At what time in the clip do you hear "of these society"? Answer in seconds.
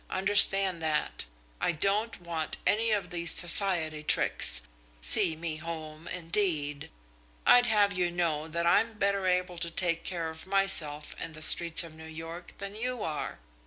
2.89-4.01